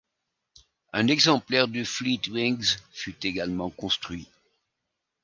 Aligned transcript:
Un 0.93 1.09
exemplaire 1.09 1.67
du 1.67 1.85
Fleetwings 1.85 2.77
fut 2.91 3.23
également 3.23 3.69
construit. 3.69 4.27